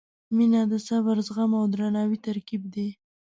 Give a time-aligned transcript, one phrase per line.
[0.35, 2.87] •مینه د صبر، زغم او درناوي ترکیب دی.